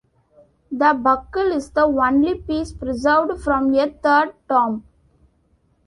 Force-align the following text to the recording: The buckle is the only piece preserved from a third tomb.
The 0.71 0.95
buckle 0.99 1.51
is 1.51 1.69
the 1.69 1.83
only 1.85 2.33
piece 2.33 2.71
preserved 2.71 3.43
from 3.43 3.71
a 3.75 3.87
third 3.87 4.33
tomb. 4.49 4.83